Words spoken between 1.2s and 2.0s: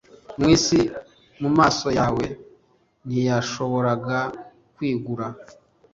mumaso